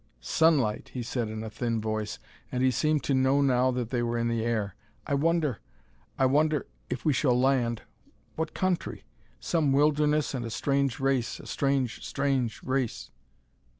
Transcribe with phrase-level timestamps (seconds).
[0.19, 2.17] "Sunlight!" he said in a thin voice,
[2.51, 5.59] and he seemed to know now that they were in the air; "I wonder
[6.17, 7.83] I wonder if we shall land
[8.35, 9.03] what country?...
[9.39, 13.11] Some wilderness and a strange race a strange, strange race!"